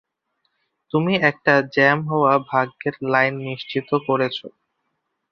[0.91, 3.35] তুমি একটা জ্যাম হওয়া ভাগ্যের লাইন
[3.61, 4.37] চিহ্নিত করেছ।